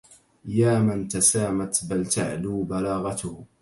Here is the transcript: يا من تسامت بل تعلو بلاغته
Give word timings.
يا 0.45 0.79
من 0.79 1.07
تسامت 1.07 1.81
بل 1.89 2.05
تعلو 2.05 2.63
بلاغته 2.63 3.45